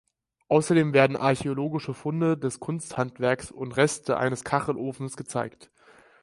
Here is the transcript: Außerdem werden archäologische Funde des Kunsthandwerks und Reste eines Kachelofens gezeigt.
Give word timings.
Außerdem 0.47 0.93
werden 0.93 1.15
archäologische 1.15 1.93
Funde 1.93 2.35
des 2.35 2.59
Kunsthandwerks 2.59 3.51
und 3.51 3.73
Reste 3.73 4.17
eines 4.17 4.43
Kachelofens 4.43 5.15
gezeigt. 5.15 5.69